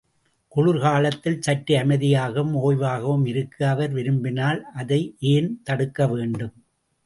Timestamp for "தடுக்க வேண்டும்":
5.63-6.55